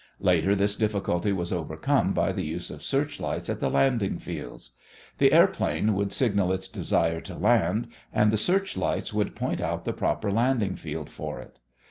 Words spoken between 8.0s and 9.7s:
and the search lights would point